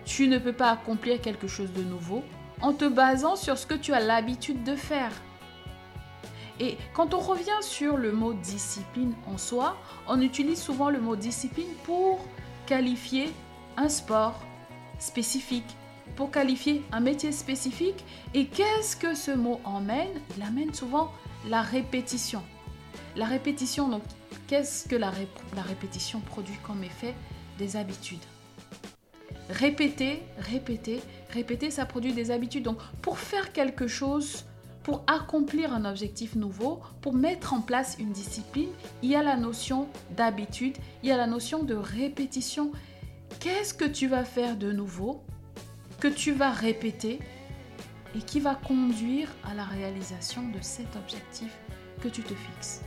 Tu 0.05 0.29
ne 0.29 0.39
peux 0.39 0.53
pas 0.53 0.71
accomplir 0.71 1.21
quelque 1.21 1.47
chose 1.47 1.73
de 1.73 1.83
nouveau 1.83 2.23
en 2.61 2.73
te 2.73 2.87
basant 2.87 3.37
sur 3.37 3.59
ce 3.59 3.67
que 3.67 3.75
tu 3.75 3.93
as 3.93 4.01
l'habitude 4.01 4.65
de 4.65 4.75
faire. 4.75 5.13
Et 6.61 6.77
quand 6.93 7.15
on 7.15 7.19
revient 7.19 7.61
sur 7.61 7.97
le 7.97 8.13
mot 8.13 8.33
discipline 8.33 9.15
en 9.27 9.39
soi, 9.39 9.77
on 10.09 10.21
utilise 10.21 10.61
souvent 10.61 10.91
le 10.91 11.01
mot 11.01 11.15
discipline 11.15 11.73
pour 11.85 12.25
qualifier 12.67 13.31
un 13.77 13.89
sport 13.89 14.41
spécifique, 14.99 15.77
pour 16.17 16.31
qualifier 16.31 16.83
un 16.93 17.01
métier 17.01 17.33
spécifique. 17.33 18.05
Et 18.35 18.47
qu'est-ce 18.47 18.97
que 18.97 19.15
ce 19.15 19.31
mot 19.31 19.61
emmène? 19.65 20.21
Il 20.37 20.43
amène 20.43 20.75
souvent 20.75 21.13
la 21.49 21.63
répétition. 21.63 22.43
La 23.17 23.25
répétition, 23.25 23.89
donc, 23.89 24.03
qu'est-ce 24.47 24.89
que 24.89 24.97
la, 24.97 25.13
la 25.57 25.63
répétition 25.63 26.21
produit 26.21 26.59
comme 26.67 26.85
effet 26.85 27.15
Des 27.59 27.77
habitudes? 27.77 28.25
Répéter, 29.51 30.23
répéter, 30.39 31.01
répéter, 31.31 31.71
ça 31.71 31.87
produit 31.87 32.13
des 32.13 32.31
habitudes. 32.31 32.65
Donc, 32.65 32.79
pour 33.01 33.19
faire 33.19 33.53
quelque 33.53 33.87
chose, 33.87 34.45
pour 34.83 35.05
accomplir 35.07 35.73
un 35.73 35.85
objectif 35.85 36.35
nouveau, 36.35 36.81
pour 37.01 37.13
mettre 37.13 37.55
en 37.55 37.61
place 37.61 37.97
une 37.99 38.13
discipline, 38.13 38.71
il 39.03 39.11
y 39.11 39.17
a 39.17 39.23
la 39.23 39.37
notion 39.37 39.89
d'habitude, 40.17 40.77
il 41.03 41.09
y 41.09 41.13
a 41.13 41.17
la 41.17 41.27
notion 41.27 41.63
de 41.63 41.75
répétition. 41.75 42.73
Qu'est-ce 43.41 43.75
que 43.75 43.85
tu 43.85 44.07
vas 44.07 44.25
faire 44.25 44.57
de 44.57 44.73
nouveau 44.73 45.23
que 46.01 46.09
tu 46.09 46.33
vas 46.33 46.51
répéter 46.51 47.19
et 48.15 48.21
qui 48.21 48.41
va 48.41 48.55
conduire 48.55 49.29
à 49.45 49.55
la 49.55 49.65
réalisation 49.65 50.49
de 50.49 50.59
cet 50.61 50.97
objectif 50.97 51.53
que 52.01 52.09
tu 52.09 52.23
te 52.23 52.35
fixes. 52.35 52.83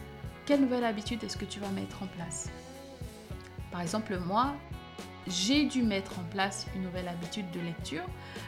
Quelle 0.45 0.61
nouvelle 0.61 0.85
habitude 0.85 1.23
est-ce 1.23 1.37
que 1.37 1.45
tu 1.45 1.59
vas 1.59 1.69
mettre 1.69 2.01
en 2.03 2.07
place? 2.07 2.49
Par 3.71 3.81
exemple, 3.81 4.17
moi, 4.25 4.55
j'ai 5.27 5.65
dû 5.65 5.83
mettre 5.83 6.19
en 6.19 6.23
place 6.23 6.65
une 6.75 6.83
nouvelle 6.83 7.07
habitude 7.07 7.49
de 7.51 7.59
lecture 7.59 8.03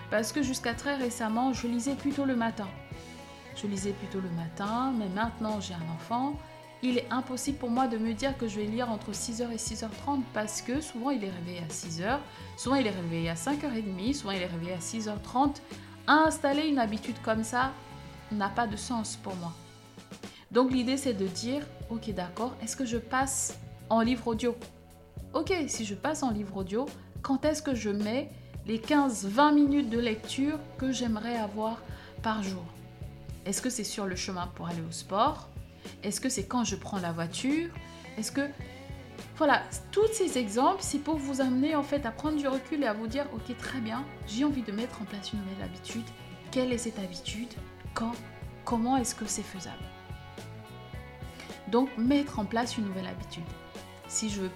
parce 0.09 0.31
que 0.31 0.41
jusqu'à 0.41 0.73
très 0.73 0.95
récemment, 0.95 1.53
je 1.53 1.67
lisais 1.67 1.95
plutôt 1.95 2.25
le 2.25 2.35
matin. 2.35 2.67
Je 3.55 3.67
lisais 3.67 3.91
plutôt 3.91 4.19
le 4.19 4.29
matin, 4.29 4.93
mais 4.97 5.07
maintenant 5.09 5.59
j'ai 5.61 5.75
un 5.75 5.93
enfant. 5.93 6.37
Il 6.85 6.97
est 6.97 7.07
impossible 7.11 7.57
pour 7.57 7.69
moi 7.69 7.87
de 7.87 7.97
me 7.97 8.13
dire 8.13 8.37
que 8.37 8.45
je 8.45 8.59
vais 8.59 8.65
lire 8.65 8.91
entre 8.91 9.11
6h 9.11 9.49
et 9.53 9.55
6h30 9.55 10.21
parce 10.33 10.61
que 10.61 10.81
souvent 10.81 11.11
il 11.11 11.23
est 11.23 11.29
réveillé 11.29 11.59
à 11.59 11.67
6h, 11.67 12.19
souvent 12.57 12.75
il 12.75 12.85
est 12.85 12.89
réveillé 12.89 13.29
à 13.29 13.35
5h30, 13.35 14.13
souvent 14.13 14.31
il 14.31 14.41
est 14.41 14.47
réveillé 14.47 14.73
à 14.73 14.79
6h30. 14.79 15.61
Installer 16.07 16.67
une 16.67 16.79
habitude 16.79 17.15
comme 17.23 17.45
ça 17.45 17.71
n'a 18.33 18.49
pas 18.49 18.67
de 18.67 18.75
sens 18.75 19.15
pour 19.15 19.33
moi. 19.37 19.53
Donc 20.51 20.71
l'idée 20.71 20.97
c'est 20.97 21.13
de 21.13 21.25
dire, 21.25 21.65
ok 21.89 22.13
d'accord, 22.13 22.53
est-ce 22.61 22.75
que 22.75 22.85
je 22.85 22.97
passe 22.97 23.57
en 23.89 24.01
livre 24.01 24.27
audio? 24.27 24.53
Ok, 25.33 25.53
si 25.67 25.85
je 25.85 25.95
passe 25.95 26.21
en 26.21 26.31
livre 26.31 26.57
audio, 26.57 26.85
quand 27.21 27.45
est-ce 27.45 27.61
que 27.61 27.75
je 27.75 27.91
mets 27.91 28.29
les 28.67 28.77
15-20 28.77 29.53
minutes 29.53 29.89
de 29.89 29.99
lecture 29.99 30.59
que 30.77 30.91
j'aimerais 30.91 31.37
avoir 31.37 31.81
par 32.21 32.43
jour? 32.43 32.65
Est-ce 33.45 33.61
que 33.61 33.69
c'est 33.69 33.85
sur 33.85 34.05
le 34.05 34.17
chemin 34.17 34.47
pour 34.47 34.67
aller 34.67 34.81
au 34.81 34.91
sport? 34.91 35.47
Est-ce 36.03 36.19
que 36.19 36.29
c'est 36.29 36.45
quand 36.45 36.63
je 36.63 36.75
prends 36.75 36.99
la 36.99 37.11
voiture? 37.11 37.69
Est-ce 38.17 38.31
que... 38.31 38.49
Voilà, 39.37 39.63
tous 39.91 40.07
ces 40.13 40.37
exemples, 40.37 40.81
c'est 40.81 40.99
pour 40.99 41.17
vous 41.17 41.41
amener 41.41 41.75
en 41.75 41.83
fait 41.83 42.05
à 42.05 42.11
prendre 42.11 42.37
du 42.37 42.47
recul 42.47 42.83
et 42.83 42.87
à 42.87 42.93
vous 42.93 43.07
dire, 43.07 43.25
ok, 43.33 43.57
très 43.57 43.79
bien, 43.79 44.05
j'ai 44.27 44.43
envie 44.43 44.61
de 44.61 44.71
mettre 44.71 45.01
en 45.01 45.05
place 45.05 45.33
une 45.33 45.39
nouvelle 45.39 45.63
habitude. 45.63 46.05
Quelle 46.51 46.71
est 46.71 46.77
cette 46.77 46.99
habitude? 46.99 47.51
Quand? 47.93 48.11
Comment 48.65 48.97
est-ce 48.97 49.15
que 49.15 49.25
c'est 49.25 49.43
faisable? 49.43 49.83
Donc, 51.67 51.89
mettre 51.97 52.39
en 52.39 52.45
place 52.45 52.77
une 52.77 52.85
nouvelle 52.85 53.07
habitude. 53.07 53.43
Si 54.07 54.29
je 54.29 54.41
veux 54.41 54.51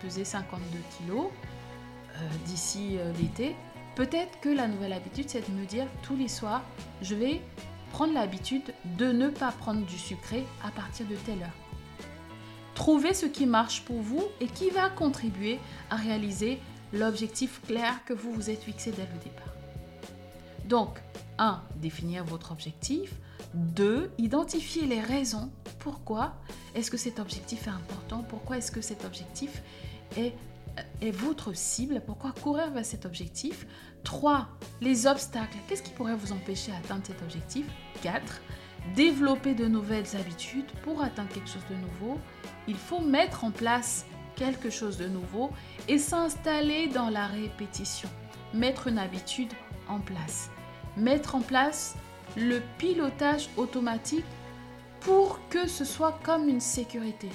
peser 0.00 0.24
52 0.24 0.78
kilos 0.96 1.26
euh, 1.26 2.28
d'ici 2.46 2.96
euh, 2.96 3.12
l'été, 3.20 3.54
peut-être 3.96 4.40
que 4.40 4.48
la 4.48 4.66
nouvelle 4.68 4.92
habitude, 4.92 5.28
c'est 5.28 5.48
de 5.48 5.54
me 5.54 5.66
dire 5.66 5.86
tous 6.02 6.16
les 6.16 6.28
soirs, 6.28 6.62
je 7.02 7.14
vais 7.14 7.42
prendre 7.94 8.14
l'habitude 8.14 8.74
de 8.98 9.12
ne 9.12 9.28
pas 9.28 9.52
prendre 9.52 9.86
du 9.86 9.96
sucré 9.96 10.44
à 10.64 10.72
partir 10.72 11.06
de 11.06 11.14
telle 11.14 11.42
heure. 11.42 11.60
Trouvez 12.74 13.14
ce 13.14 13.24
qui 13.24 13.46
marche 13.46 13.82
pour 13.84 14.00
vous 14.00 14.24
et 14.40 14.48
qui 14.48 14.70
va 14.70 14.90
contribuer 14.90 15.60
à 15.90 15.94
réaliser 15.94 16.58
l'objectif 16.92 17.60
clair 17.68 18.04
que 18.04 18.12
vous 18.12 18.32
vous 18.32 18.50
êtes 18.50 18.64
fixé 18.64 18.90
dès 18.90 19.04
le 19.04 19.22
départ. 19.22 19.54
Donc, 20.64 20.98
1. 21.38 21.62
Définir 21.76 22.24
votre 22.24 22.50
objectif. 22.50 23.12
2. 23.54 24.10
Identifier 24.18 24.86
les 24.86 25.00
raisons. 25.00 25.48
Pourquoi 25.78 26.34
est-ce 26.74 26.90
que 26.90 26.96
cet 26.96 27.20
objectif 27.20 27.68
est 27.68 27.70
important 27.70 28.24
Pourquoi 28.28 28.58
est-ce 28.58 28.72
que 28.72 28.80
cet 28.80 29.04
objectif 29.04 29.62
est, 30.16 30.32
est 31.00 31.10
votre 31.10 31.54
cible 31.54 32.02
Pourquoi 32.04 32.32
courir 32.32 32.70
vers 32.70 32.84
cet 32.84 33.06
objectif? 33.06 33.66
3. 34.04 34.48
Les 34.80 35.06
obstacles. 35.06 35.56
Qu'est-ce 35.68 35.82
qui 35.82 35.92
pourrait 35.92 36.16
vous 36.16 36.32
empêcher 36.32 36.72
d'atteindre 36.72 37.04
cet 37.06 37.22
objectif? 37.22 37.66
4. 38.02 38.40
Développer 38.94 39.54
de 39.54 39.66
nouvelles 39.66 40.16
habitudes 40.16 40.70
pour 40.82 41.02
atteindre 41.02 41.30
quelque 41.30 41.48
chose 41.48 41.64
de 41.70 41.76
nouveau. 41.76 42.18
Il 42.68 42.76
faut 42.76 43.00
mettre 43.00 43.44
en 43.44 43.50
place 43.50 44.04
quelque 44.36 44.70
chose 44.70 44.98
de 44.98 45.06
nouveau 45.06 45.50
et 45.88 45.98
s'installer 45.98 46.88
dans 46.88 47.08
la 47.08 47.26
répétition. 47.26 48.08
Mettre 48.52 48.88
une 48.88 48.98
habitude 48.98 49.52
en 49.88 50.00
place. 50.00 50.50
Mettre 50.96 51.34
en 51.34 51.40
place 51.40 51.96
le 52.36 52.60
pilotage 52.78 53.48
automatique 53.56 54.24
pour 55.00 55.38
que 55.48 55.68
ce 55.68 55.84
soit 55.84 56.18
comme 56.22 56.48
une 56.48 56.60
sécurité. 56.60 57.28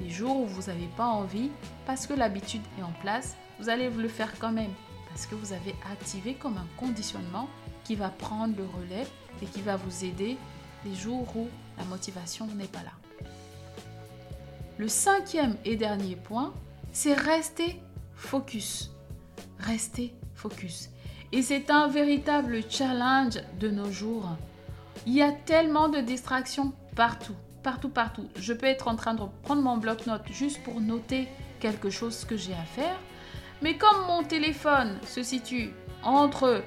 Les 0.00 0.10
jours 0.10 0.40
où 0.40 0.46
vous 0.46 0.62
n'avez 0.62 0.88
pas 0.96 1.06
envie, 1.06 1.50
parce 1.86 2.06
que 2.06 2.14
l'habitude 2.14 2.62
est 2.78 2.82
en 2.82 2.92
place, 3.00 3.36
vous 3.60 3.68
allez 3.68 3.88
le 3.90 4.08
faire 4.08 4.32
quand 4.38 4.52
même, 4.52 4.72
parce 5.08 5.26
que 5.26 5.34
vous 5.34 5.52
avez 5.52 5.74
activé 5.92 6.34
comme 6.34 6.56
un 6.56 6.66
conditionnement 6.76 7.48
qui 7.84 7.94
va 7.94 8.08
prendre 8.08 8.56
le 8.56 8.64
relais 8.64 9.06
et 9.42 9.46
qui 9.46 9.62
va 9.62 9.76
vous 9.76 10.04
aider 10.04 10.36
les 10.84 10.94
jours 10.94 11.26
où 11.36 11.48
la 11.78 11.84
motivation 11.84 12.46
n'est 12.46 12.66
pas 12.66 12.82
là. 12.82 12.92
Le 14.76 14.88
cinquième 14.88 15.56
et 15.64 15.76
dernier 15.76 16.16
point, 16.16 16.52
c'est 16.92 17.14
rester 17.14 17.80
focus. 18.16 18.90
Rester 19.60 20.12
focus. 20.34 20.90
Et 21.30 21.42
c'est 21.42 21.70
un 21.70 21.88
véritable 21.88 22.60
challenge 22.68 23.40
de 23.60 23.70
nos 23.70 23.90
jours. 23.90 24.28
Il 25.06 25.14
y 25.14 25.22
a 25.22 25.32
tellement 25.32 25.88
de 25.88 26.00
distractions 26.00 26.72
partout, 26.96 27.36
partout, 27.64 27.88
partout. 27.88 28.28
Je 28.36 28.52
peux 28.52 28.66
être 28.66 28.86
en 28.86 28.94
train 28.94 29.14
de 29.14 29.22
prendre 29.42 29.62
mon 29.62 29.78
bloc-notes 29.78 30.28
juste 30.30 30.62
pour 30.62 30.80
noter 30.80 31.26
quelque 31.58 31.90
chose 31.90 32.24
que 32.24 32.36
j'ai 32.36 32.52
à 32.52 32.64
faire. 32.76 32.96
Mais 33.62 33.76
comme 33.76 34.06
mon 34.06 34.22
téléphone 34.22 34.98
se 35.04 35.24
situe 35.24 35.72
entre 36.04 36.62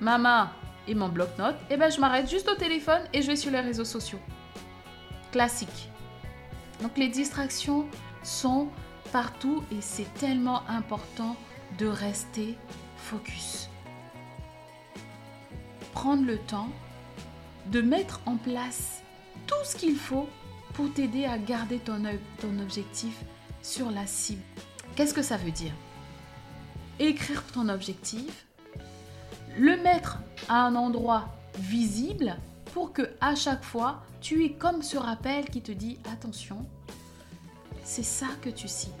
ma 0.00 0.18
main 0.18 0.52
et 0.86 0.94
mon 0.94 1.08
bloc-notes, 1.08 1.56
eh 1.70 1.76
ben 1.76 1.90
je 1.90 1.98
m'arrête 1.98 2.30
juste 2.30 2.48
au 2.48 2.54
téléphone 2.54 3.00
et 3.12 3.22
je 3.22 3.28
vais 3.28 3.36
sur 3.36 3.50
les 3.50 3.60
réseaux 3.60 3.86
sociaux. 3.86 4.20
Classique. 5.32 5.88
Donc 6.82 6.96
les 6.98 7.08
distractions 7.08 7.86
sont 8.22 8.68
partout 9.12 9.64
et 9.72 9.80
c'est 9.80 10.12
tellement 10.14 10.62
important 10.68 11.36
de 11.78 11.86
rester 11.86 12.58
focus. 12.96 13.70
Prendre 15.92 16.26
le 16.26 16.36
temps 16.38 16.68
de 17.66 17.80
mettre 17.80 18.20
en 18.26 18.36
place 18.36 19.02
tout 19.46 19.64
ce 19.64 19.76
qu'il 19.76 19.96
faut 19.96 20.28
pour 20.72 20.92
t'aider 20.92 21.24
à 21.24 21.38
garder 21.38 21.78
ton, 21.78 22.02
ton 22.40 22.58
objectif 22.60 23.24
sur 23.62 23.90
la 23.90 24.06
cible. 24.06 24.42
Qu'est-ce 24.96 25.14
que 25.14 25.22
ça 25.22 25.36
veut 25.36 25.50
dire? 25.50 25.72
Écrire 26.98 27.42
ton 27.52 27.68
objectif, 27.68 28.46
le 29.56 29.76
mettre 29.82 30.18
à 30.48 30.62
un 30.62 30.74
endroit 30.74 31.28
visible 31.58 32.36
pour 32.72 32.92
que 32.92 33.02
à 33.20 33.34
chaque 33.34 33.64
fois 33.64 34.02
tu 34.20 34.44
aies 34.44 34.52
comme 34.52 34.82
ce 34.82 34.96
rappel 34.96 35.44
qui 35.46 35.60
te 35.60 35.72
dit 35.72 35.98
attention, 36.12 36.66
c'est 37.82 38.02
ça 38.04 38.26
que 38.40 38.48
tu 38.48 38.68
cibles. 38.68 38.94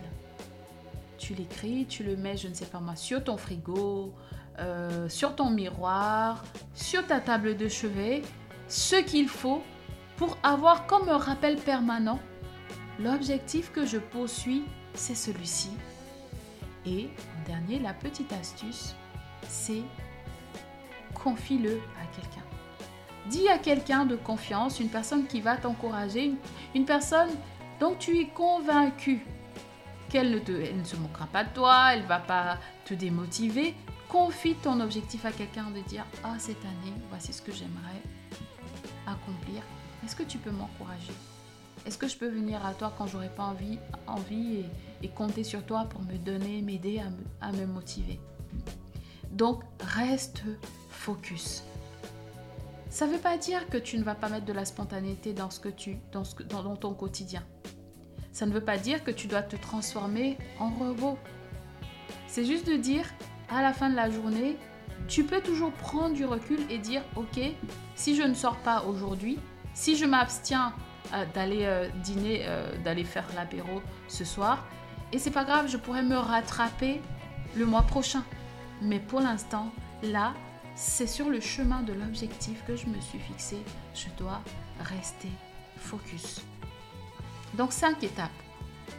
Tu 1.18 1.34
l'écris, 1.34 1.86
tu 1.88 2.04
le 2.04 2.16
mets, 2.16 2.36
je 2.36 2.48
ne 2.48 2.54
sais 2.54 2.66
pas 2.66 2.80
moi, 2.80 2.96
sur 2.96 3.24
ton 3.24 3.36
frigo, 3.36 4.12
euh, 4.58 5.08
sur 5.08 5.34
ton 5.34 5.50
miroir, 5.50 6.44
sur 6.74 7.06
ta 7.06 7.20
table 7.20 7.56
de 7.56 7.68
chevet, 7.68 8.22
ce 8.68 8.96
qu'il 8.96 9.28
faut 9.28 9.62
pour 10.16 10.38
avoir 10.42 10.86
comme 10.86 11.08
rappel 11.08 11.56
permanent, 11.56 12.20
l'objectif 13.00 13.72
que 13.72 13.84
je 13.84 13.98
poursuis, 13.98 14.64
c'est 14.94 15.14
celui-ci. 15.14 15.70
Et 16.86 17.08
dernier, 17.46 17.78
la 17.80 17.94
petite 17.94 18.32
astuce, 18.32 18.94
c'est 19.48 19.82
confie-le 21.14 21.80
à 22.00 22.06
quelqu'un. 22.14 22.44
Dis 23.26 23.48
à 23.48 23.58
quelqu'un 23.58 24.04
de 24.04 24.16
confiance, 24.16 24.80
une 24.80 24.90
personne 24.90 25.26
qui 25.26 25.40
va 25.40 25.56
t'encourager, 25.56 26.34
une, 26.74 26.84
personne 26.84 27.30
dont 27.80 27.94
tu 27.98 28.18
es 28.18 28.26
convaincu 28.26 29.24
qu'elle 30.10 30.30
ne, 30.30 30.72
ne 30.78 30.84
se 30.84 30.96
moquera 30.96 31.26
pas 31.26 31.44
de 31.44 31.48
toi, 31.54 31.94
elle 31.94 32.02
ne 32.02 32.06
va 32.06 32.18
pas 32.18 32.58
te 32.84 32.92
démotiver. 32.92 33.74
Confie 34.08 34.54
ton 34.54 34.78
objectif 34.80 35.24
à 35.24 35.32
quelqu'un 35.32 35.70
de 35.70 35.80
dire 35.80 36.04
Ah, 36.22 36.34
cette 36.38 36.62
année, 36.64 36.94
voici 37.08 37.32
ce 37.32 37.40
que 37.40 37.50
j'aimerais 37.50 38.02
accomplir 39.06 39.62
est-ce 40.04 40.16
que 40.16 40.22
tu 40.22 40.38
peux 40.38 40.50
m'encourager? 40.50 41.12
Est-ce 41.86 41.98
que 41.98 42.08
je 42.08 42.16
peux 42.16 42.28
venir 42.28 42.64
à 42.64 42.74
toi 42.74 42.92
quand 42.96 43.06
j'aurai 43.06 43.28
pas 43.28 43.44
envie, 43.44 43.78
envie 44.06 44.64
et, 45.02 45.08
compter 45.08 45.44
sur 45.44 45.64
toi 45.64 45.86
pour 45.88 46.02
me 46.02 46.16
donner, 46.16 46.62
m'aider 46.62 47.02
à 47.40 47.52
me, 47.52 47.66
motiver? 47.66 48.20
Donc, 49.30 49.62
reste 49.80 50.42
focus. 50.90 51.62
Ça 52.88 53.06
ne 53.06 53.12
veut 53.12 53.18
pas 53.18 53.36
dire 53.36 53.68
que 53.68 53.76
tu 53.76 53.98
ne 53.98 54.04
vas 54.04 54.14
pas 54.14 54.28
mettre 54.28 54.46
de 54.46 54.52
la 54.52 54.64
spontanéité 54.64 55.32
dans, 55.32 55.50
ce 55.50 55.60
que 55.60 55.68
tu, 55.68 55.98
dans, 56.12 56.76
ton 56.76 56.94
quotidien. 56.94 57.42
Ça 58.32 58.46
ne 58.46 58.52
veut 58.52 58.64
pas 58.64 58.78
dire 58.78 59.04
que 59.04 59.10
tu 59.10 59.26
dois 59.26 59.42
te 59.42 59.56
transformer 59.56 60.38
en 60.58 60.70
robot. 60.70 61.18
C'est 62.28 62.44
juste 62.44 62.66
de 62.66 62.76
dire, 62.76 63.06
à 63.50 63.62
la 63.62 63.72
fin 63.72 63.90
de 63.90 63.96
la 63.96 64.10
journée, 64.10 64.56
tu 65.08 65.24
peux 65.24 65.40
toujours 65.40 65.72
prendre 65.72 66.14
du 66.14 66.24
recul 66.24 66.60
et 66.70 66.78
dire, 66.78 67.02
ok, 67.16 67.40
si 67.94 68.14
je 68.14 68.22
ne 68.22 68.34
sors 68.34 68.56
pas 68.58 68.84
aujourd'hui, 68.84 69.38
si 69.74 69.96
je 69.96 70.04
m'abstiens 70.04 70.72
euh, 71.12 71.24
d'aller 71.34 71.64
euh, 71.64 71.88
dîner, 72.02 72.44
euh, 72.46 72.76
d'aller 72.82 73.04
faire 73.04 73.26
l'apéro 73.34 73.82
ce 74.08 74.24
soir, 74.24 74.66
et 75.12 75.18
c'est 75.18 75.30
pas 75.30 75.44
grave, 75.44 75.68
je 75.68 75.76
pourrais 75.76 76.02
me 76.02 76.16
rattraper 76.16 77.00
le 77.54 77.66
mois 77.66 77.82
prochain. 77.82 78.24
Mais 78.80 78.98
pour 78.98 79.20
l'instant, 79.20 79.70
là, 80.02 80.34
c'est 80.74 81.06
sur 81.06 81.28
le 81.28 81.40
chemin 81.40 81.82
de 81.82 81.92
l'objectif 81.92 82.64
que 82.66 82.74
je 82.74 82.86
me 82.86 83.00
suis 83.00 83.18
fixé. 83.18 83.58
Je 83.94 84.06
dois 84.16 84.40
rester 84.80 85.28
focus. 85.76 86.40
Donc 87.54 87.72
cinq 87.72 88.02
étapes. 88.02 88.30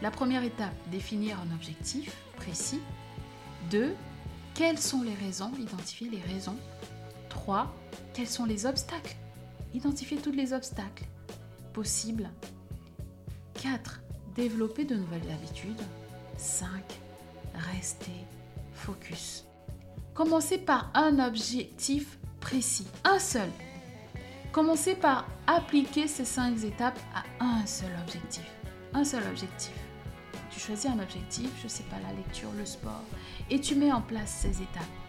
La 0.01 0.11
première 0.11 0.43
étape, 0.43 0.73
définir 0.89 1.37
un 1.39 1.53
objectif 1.53 2.15
précis. 2.37 2.81
Deux, 3.69 3.93
quelles 4.53 4.79
sont 4.79 5.01
les 5.01 5.13
raisons? 5.15 5.51
Identifier 5.59 6.09
les 6.09 6.21
raisons. 6.33 6.57
3. 7.29 7.75
Quels 8.13 8.27
sont 8.27 8.45
les 8.45 8.65
obstacles? 8.65 9.17
Identifier 9.75 10.15
tous 10.15 10.31
les 10.31 10.53
obstacles 10.53 11.03
possibles. 11.73 12.29
4. 13.61 13.99
Développer 14.33 14.85
de 14.85 14.95
nouvelles 14.95 15.29
habitudes. 15.29 15.81
5. 16.37 16.69
Rester 17.73 18.25
focus. 18.71 19.43
Commencez 20.13 20.59
par 20.59 20.91
un 20.93 21.19
objectif 21.19 22.17
précis, 22.39 22.87
un 23.03 23.19
seul. 23.19 23.49
Commencez 24.53 24.95
par 24.95 25.27
appliquer 25.45 26.07
ces 26.07 26.23
cinq 26.23 26.63
étapes 26.63 26.99
à 27.13 27.43
un 27.43 27.65
seul 27.65 27.91
objectif. 28.01 28.49
Un 28.93 29.03
seul 29.03 29.23
objectif. 29.29 29.75
Tu 30.51 30.61
choisis 30.61 30.89
un 30.89 30.99
objectif, 30.99 31.49
je 31.59 31.65
ne 31.65 31.69
sais 31.69 31.83
pas, 31.83 31.97
la 32.07 32.13
lecture, 32.13 32.49
le 32.57 32.65
sport, 32.65 33.03
et 33.49 33.59
tu 33.59 33.75
mets 33.75 33.91
en 33.91 34.01
place 34.01 34.37
ces 34.39 34.61
étapes. 34.61 35.04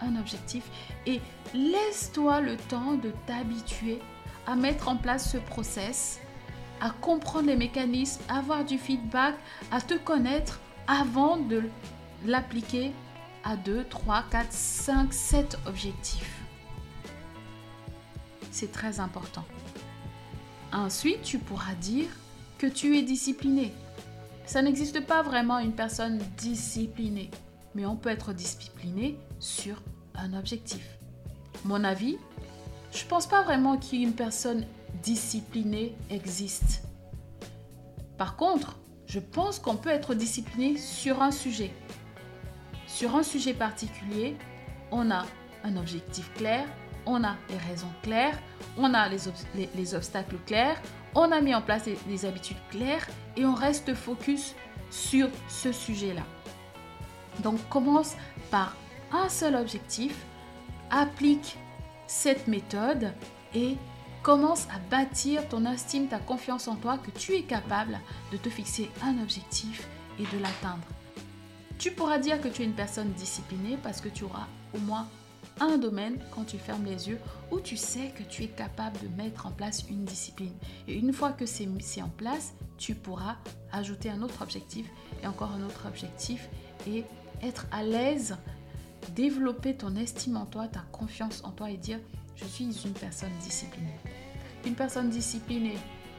Un 0.00 0.16
objectif 0.16 0.64
et 1.06 1.20
laisse-toi 1.54 2.40
le 2.40 2.56
temps 2.56 2.94
de 2.94 3.12
t'habituer 3.26 4.00
à 4.46 4.54
mettre 4.54 4.88
en 4.88 4.96
place 4.96 5.32
ce 5.32 5.38
process, 5.38 6.20
à 6.80 6.90
comprendre 6.90 7.46
les 7.46 7.56
mécanismes, 7.56 8.22
avoir 8.28 8.64
du 8.64 8.78
feedback, 8.78 9.34
à 9.70 9.80
te 9.80 9.94
connaître 9.94 10.60
avant 10.86 11.36
de 11.36 11.62
l'appliquer 12.24 12.92
à 13.44 13.56
2, 13.56 13.84
3, 13.84 14.24
4, 14.30 14.52
5, 14.52 15.12
7 15.12 15.58
objectifs. 15.66 16.40
C'est 18.50 18.72
très 18.72 19.00
important. 19.00 19.44
Ensuite, 20.72 21.22
tu 21.22 21.38
pourras 21.38 21.74
dire 21.74 22.08
que 22.58 22.66
tu 22.66 22.96
es 22.96 23.02
discipliné. 23.02 23.72
Ça 24.46 24.62
n'existe 24.62 25.04
pas 25.06 25.22
vraiment 25.22 25.58
une 25.58 25.72
personne 25.72 26.18
disciplinée, 26.36 27.30
mais 27.76 27.84
on 27.84 27.94
peut 27.94 28.08
être 28.08 28.32
discipliné 28.32 29.18
sur 29.38 29.82
un 30.14 30.32
objectif. 30.32 30.98
Mon 31.64 31.84
avis, 31.84 32.16
je 32.90 33.04
ne 33.04 33.08
pense 33.08 33.26
pas 33.26 33.42
vraiment 33.42 33.76
qu'une 33.76 34.14
personne 34.14 34.64
disciplinée 35.02 35.94
existe. 36.08 36.84
Par 38.16 38.36
contre, 38.36 38.78
je 39.06 39.20
pense 39.20 39.58
qu'on 39.58 39.76
peut 39.76 39.90
être 39.90 40.14
discipliné 40.14 40.78
sur 40.78 41.22
un 41.22 41.30
sujet. 41.30 41.70
Sur 42.86 43.14
un 43.14 43.22
sujet 43.22 43.52
particulier, 43.52 44.36
on 44.90 45.10
a 45.10 45.26
un 45.62 45.76
objectif 45.76 46.32
clair, 46.34 46.66
on 47.04 47.24
a 47.24 47.36
les 47.50 47.58
raisons 47.68 47.92
claires, 48.02 48.38
on 48.78 48.94
a 48.94 49.06
les, 49.10 49.94
obstacles 49.94 50.38
clairs, 50.46 50.80
on 51.14 51.30
a 51.30 51.42
mis 51.42 51.54
en 51.54 51.60
place 51.60 51.84
des, 52.08 52.24
habitudes 52.24 52.56
claires 52.70 53.06
et 53.36 53.44
on 53.44 53.54
reste 53.54 53.94
focus 53.94 54.54
sur 54.90 55.28
ce 55.48 55.72
sujet-là. 55.72 56.22
Donc 57.40 57.58
commence 57.68 58.14
par 58.50 58.76
un 59.12 59.28
seul 59.28 59.54
objectif, 59.54 60.16
applique 60.90 61.56
cette 62.06 62.46
méthode 62.46 63.12
et 63.54 63.76
commence 64.22 64.66
à 64.74 64.78
bâtir 64.90 65.48
ton 65.48 65.64
estime, 65.66 66.08
ta 66.08 66.18
confiance 66.18 66.68
en 66.68 66.76
toi, 66.76 66.98
que 66.98 67.10
tu 67.10 67.34
es 67.34 67.42
capable 67.42 68.00
de 68.32 68.36
te 68.36 68.48
fixer 68.48 68.90
un 69.02 69.22
objectif 69.22 69.88
et 70.18 70.24
de 70.24 70.42
l'atteindre. 70.42 70.86
Tu 71.78 71.92
pourras 71.92 72.18
dire 72.18 72.40
que 72.40 72.48
tu 72.48 72.62
es 72.62 72.64
une 72.64 72.72
personne 72.72 73.12
disciplinée 73.12 73.78
parce 73.82 74.00
que 74.00 74.08
tu 74.08 74.24
auras 74.24 74.46
au 74.74 74.78
moins 74.78 75.06
un 75.60 75.78
domaine 75.78 76.18
quand 76.34 76.44
tu 76.44 76.58
fermes 76.58 76.84
les 76.84 77.08
yeux 77.08 77.20
où 77.50 77.60
tu 77.60 77.76
sais 77.76 78.12
que 78.16 78.22
tu 78.22 78.44
es 78.44 78.48
capable 78.48 78.98
de 79.00 79.22
mettre 79.22 79.46
en 79.46 79.50
place 79.50 79.84
une 79.88 80.04
discipline. 80.04 80.54
Et 80.88 80.94
une 80.94 81.12
fois 81.12 81.32
que 81.32 81.46
c'est 81.46 81.66
mis 81.66 81.84
en 82.02 82.08
place, 82.08 82.54
tu 82.78 82.94
pourras 82.94 83.36
ajouter 83.72 84.10
un 84.10 84.22
autre 84.22 84.42
objectif 84.42 84.86
et 85.22 85.26
encore 85.26 85.52
un 85.52 85.64
autre 85.64 85.86
objectif 85.86 86.48
et 86.86 87.04
être 87.42 87.66
à 87.70 87.82
l'aise, 87.82 88.36
développer 89.14 89.74
ton 89.74 89.96
estime 89.96 90.36
en 90.36 90.46
toi, 90.46 90.68
ta 90.68 90.84
confiance 90.92 91.42
en 91.44 91.50
toi 91.50 91.70
et 91.70 91.76
dire 91.76 91.98
je 92.36 92.44
suis 92.44 92.64
une 92.64 92.92
personne 92.92 93.32
disciplinée. 93.40 93.98
Une 94.64 94.74
personne 94.74 95.10
disciplinée 95.10 95.78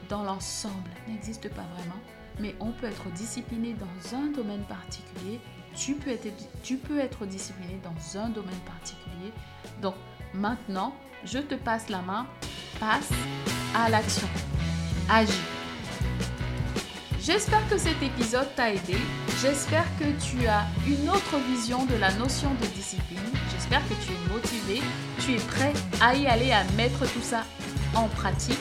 dans 0.10 0.24
l'ensemble 0.24 0.90
n'existe 1.08 1.50
pas 1.50 1.66
vraiment, 1.76 2.00
mais 2.40 2.56
on 2.60 2.72
peut 2.72 2.88
être 2.88 3.12
discipliné 3.12 3.74
dans 3.74 4.18
un 4.18 4.32
domaine 4.32 4.64
particulier 4.64 5.40
tu 5.78 5.94
peux, 5.94 6.10
être, 6.10 6.28
tu 6.64 6.80
discipliné 7.28 7.80
dans 7.84 8.20
un 8.20 8.30
domaine 8.30 8.60
particulier. 8.66 9.32
Donc 9.82 9.96
maintenant, 10.34 10.94
je 11.24 11.40
te 11.40 11.56
passe 11.56 11.90
la 11.90 12.02
main, 12.02 12.26
passe 12.80 13.10
à 13.76 13.90
l'action. 13.90 14.28
Agis. 15.10 15.57
J'espère 17.28 17.68
que 17.68 17.78
cet 17.78 18.02
épisode 18.02 18.48
t'a 18.56 18.72
aidé. 18.72 18.96
J'espère 19.42 19.84
que 20.00 20.06
tu 20.24 20.48
as 20.48 20.66
une 20.88 21.10
autre 21.10 21.38
vision 21.52 21.86
de 21.86 21.96
la 21.96 22.10
notion 22.14 22.50
de 22.62 22.66
discipline. 22.68 23.20
J'espère 23.52 23.82
que 23.90 23.96
tu 23.96 24.14
es 24.14 24.34
motivé, 24.34 24.82
tu 25.20 25.34
es 25.34 25.40
prêt 25.40 25.74
à 26.00 26.16
y 26.16 26.26
aller, 26.26 26.54
à 26.54 26.64
mettre 26.78 27.06
tout 27.12 27.22
ça 27.22 27.44
en 27.96 28.08
pratique. 28.08 28.58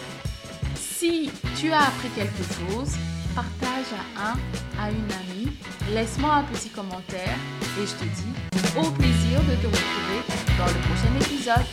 Si 0.74 1.30
tu 1.56 1.70
as 1.70 1.82
appris 1.82 2.08
quelque 2.16 2.42
chose, 2.42 2.96
partage 3.36 3.92
à 4.18 4.30
un, 4.30 4.84
à 4.84 4.90
une 4.90 5.12
amie, 5.12 5.52
laisse-moi 5.94 6.34
un 6.34 6.42
petit 6.42 6.70
commentaire 6.70 7.36
et 7.80 7.86
je 7.86 7.92
te 7.92 8.04
dis 8.04 8.76
au 8.76 8.90
plaisir 8.90 9.42
de 9.42 9.54
te 9.62 9.66
retrouver 9.68 10.24
dans 10.58 10.66
le 10.66 10.80
prochain 10.88 11.14
épisode. 11.20 11.66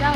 Ciao 0.00 0.14